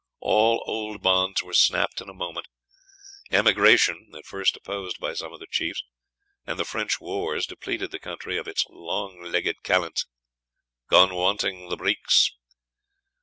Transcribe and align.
All 0.19 0.63
old 0.65 1.03
bonds 1.03 1.43
were 1.43 1.53
snapped 1.53 2.01
in 2.01 2.09
a 2.09 2.13
moment; 2.15 2.47
emigration 3.29 4.11
(at 4.17 4.25
first 4.25 4.57
opposed 4.57 4.99
by 4.99 5.13
some 5.13 5.31
of 5.31 5.39
the 5.39 5.45
chiefs) 5.45 5.83
and 6.43 6.57
the 6.57 6.65
French 6.65 6.99
wars 6.99 7.45
depleted 7.45 7.91
the 7.91 7.99
country 7.99 8.35
of 8.39 8.47
its 8.47 8.65
"lang 8.67 9.21
leggit 9.23 9.61
callants, 9.63 10.07
gaun 10.89 11.13
wanting 11.13 11.69
the 11.69 11.77
breeks." 11.77 12.31